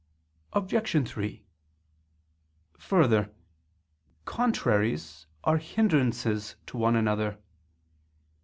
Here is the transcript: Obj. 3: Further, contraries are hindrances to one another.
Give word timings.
Obj. 0.53 1.07
3: 1.07 1.45
Further, 2.79 3.31
contraries 4.25 5.27
are 5.43 5.57
hindrances 5.59 6.55
to 6.65 6.75
one 6.77 6.95
another. 6.95 7.37